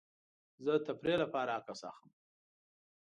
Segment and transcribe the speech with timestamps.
[0.63, 2.11] زه د تفریح لپاره عکس اخلم.